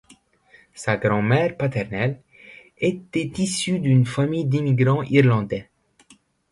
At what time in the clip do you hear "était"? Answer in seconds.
2.79-3.31